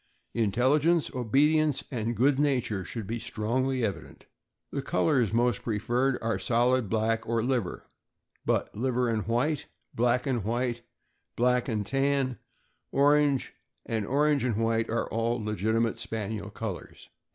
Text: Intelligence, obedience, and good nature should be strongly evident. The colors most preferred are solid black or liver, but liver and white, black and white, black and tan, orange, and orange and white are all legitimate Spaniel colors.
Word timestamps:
Intelligence, 0.33 1.11
obedience, 1.13 1.83
and 1.91 2.15
good 2.17 2.39
nature 2.39 2.83
should 2.83 3.05
be 3.05 3.19
strongly 3.19 3.85
evident. 3.85 4.25
The 4.71 4.81
colors 4.81 5.31
most 5.31 5.61
preferred 5.61 6.17
are 6.23 6.39
solid 6.39 6.89
black 6.89 7.29
or 7.29 7.43
liver, 7.43 7.85
but 8.43 8.75
liver 8.75 9.07
and 9.09 9.27
white, 9.27 9.67
black 9.93 10.25
and 10.25 10.43
white, 10.43 10.81
black 11.35 11.67
and 11.69 11.85
tan, 11.85 12.39
orange, 12.91 13.53
and 13.85 14.07
orange 14.07 14.43
and 14.43 14.55
white 14.57 14.89
are 14.89 15.07
all 15.09 15.39
legitimate 15.39 15.99
Spaniel 15.99 16.49
colors. 16.49 17.09